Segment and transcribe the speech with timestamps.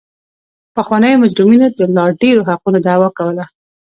[0.75, 3.45] پخوانیو مجرمینو د لا ډېرو حقونو دعوه کوله.